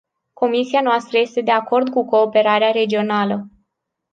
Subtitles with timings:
[0.33, 3.47] Comisia noastră este de acord cu cooperarea regională.